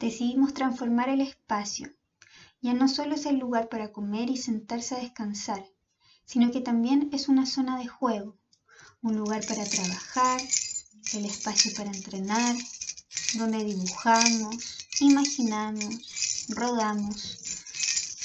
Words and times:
Decidimos 0.00 0.54
transformar 0.54 1.10
el 1.10 1.20
espacio. 1.20 1.94
Ya 2.62 2.72
no 2.72 2.88
solo 2.88 3.16
es 3.16 3.26
el 3.26 3.36
lugar 3.36 3.68
para 3.68 3.92
comer 3.92 4.30
y 4.30 4.38
sentarse 4.38 4.94
a 4.94 4.98
descansar, 4.98 5.62
sino 6.24 6.50
que 6.50 6.62
también 6.62 7.10
es 7.12 7.28
una 7.28 7.44
zona 7.44 7.78
de 7.78 7.86
juego, 7.86 8.38
un 9.02 9.18
lugar 9.18 9.46
para 9.46 9.62
trabajar, 9.62 10.40
el 11.12 11.26
espacio 11.26 11.74
para 11.76 11.90
entrenar, 11.90 12.56
donde 13.34 13.62
dibujamos, 13.62 14.88
imaginamos, 15.00 16.46
rodamos, 16.48 17.36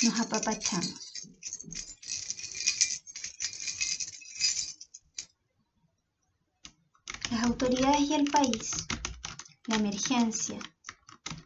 nos 0.04 0.18
apapachamos. 0.22 1.28
Las 7.32 7.44
autoridades 7.44 8.00
y 8.00 8.14
el 8.14 8.32
país, 8.32 8.72
la 9.68 9.76
emergencia, 9.76 10.58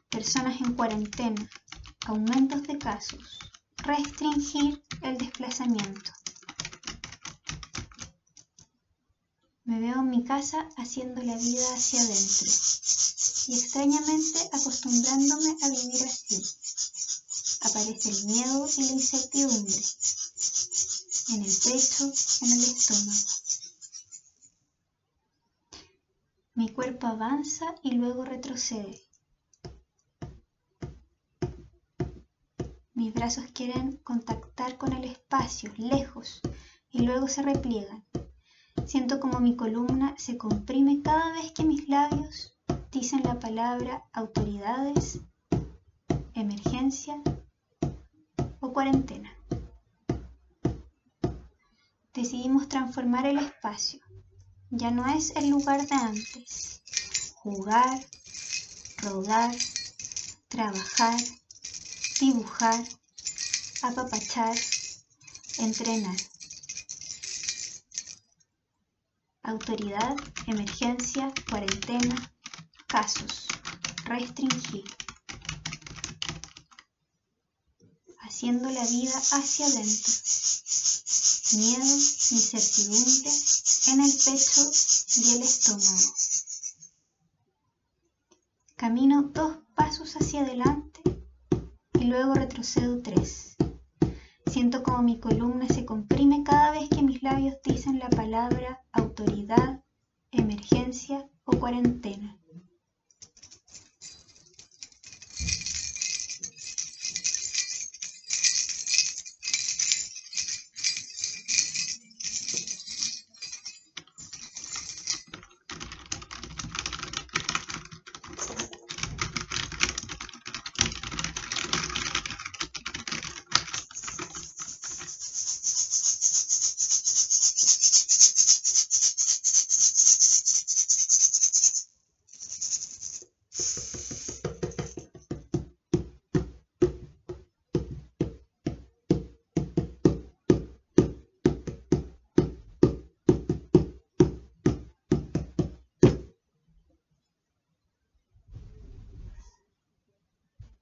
personas 0.09 0.59
en 0.61 0.73
cuarentena, 0.73 1.49
aumentos 2.07 2.63
de 2.63 2.77
casos, 2.77 3.39
restringir 3.77 4.83
el 5.01 5.17
desplazamiento. 5.17 6.11
Me 9.63 9.79
veo 9.79 9.99
en 9.99 10.09
mi 10.09 10.23
casa 10.23 10.67
haciendo 10.77 11.21
la 11.21 11.37
vida 11.37 11.63
hacia 11.75 12.01
adentro 12.01 12.51
y 13.47 13.59
extrañamente 13.59 14.39
acostumbrándome 14.51 15.55
a 15.61 15.69
vivir 15.69 16.03
así. 16.03 16.41
Aparece 17.61 18.09
el 18.09 18.25
miedo 18.25 18.67
y 18.77 18.83
la 18.83 18.91
incertidumbre 18.93 19.75
en 21.29 21.43
el 21.43 21.57
pecho, 21.57 22.11
en 22.41 22.51
el 22.51 22.63
estómago. 22.63 23.29
Mi 26.55 26.69
cuerpo 26.69 27.07
avanza 27.07 27.75
y 27.83 27.91
luego 27.91 28.25
retrocede. 28.25 29.08
Mis 32.99 33.13
brazos 33.13 33.45
quieren 33.53 33.95
contactar 34.03 34.77
con 34.77 34.91
el 34.91 35.05
espacio, 35.05 35.71
lejos, 35.77 36.41
y 36.91 37.03
luego 37.03 37.29
se 37.29 37.41
repliegan. 37.41 38.03
Siento 38.85 39.21
como 39.21 39.39
mi 39.39 39.55
columna 39.55 40.15
se 40.17 40.37
comprime 40.37 41.01
cada 41.01 41.31
vez 41.31 41.53
que 41.53 41.63
mis 41.63 41.87
labios 41.87 42.59
dicen 42.91 43.23
la 43.23 43.39
palabra 43.39 44.03
autoridades, 44.11 45.21
emergencia 46.33 47.21
o 48.59 48.73
cuarentena. 48.73 49.31
Decidimos 52.13 52.67
transformar 52.67 53.27
el 53.27 53.37
espacio. 53.37 54.01
Ya 54.71 54.91
no 54.91 55.07
es 55.07 55.33
el 55.37 55.49
lugar 55.49 55.87
de 55.87 55.95
antes. 55.95 56.81
Jugar, 57.35 57.97
rodar, 58.97 59.55
trabajar, 60.49 61.15
dibujar, 62.19 62.83
apapachar, 63.81 64.55
entrenar. 65.57 66.17
Autoridad, 69.43 70.17
emergencia, 70.45 71.33
cuarentena, 71.49 72.33
casos, 72.87 73.47
restringir. 74.03 74.83
Haciendo 78.19 78.69
la 78.69 78.85
vida 78.85 79.17
hacia 79.31 79.65
adentro. 79.67 80.13
Miedo, 81.53 81.95
incertidumbre 82.31 83.31
en 83.87 84.01
el 84.01 84.11
pecho 84.11 84.71
y 85.15 85.35
el 85.35 85.41
estómago. 85.41 86.13
Camino 88.75 89.23
dos 89.33 89.57
pasos 89.73 90.15
hacia 90.15 90.41
adelante 90.41 90.88
luego 92.09 92.33
retrocedo 92.33 93.01
tres. 93.03 93.55
Siento 94.47 94.81
como 94.81 95.03
mi 95.03 95.19
columna 95.19 95.67
se 95.67 95.85
comprime 95.85 96.43
cada 96.43 96.71
vez 96.71 96.89
que 96.89 97.03
mis 97.03 97.21
labios 97.21 97.55
dicen 97.63 97.99
la 97.99 98.09
palabra 98.09 98.81
autoridad, 98.91 99.83
emergencia 100.31 101.29
o 101.43 101.51
cuarentena. 101.59 102.35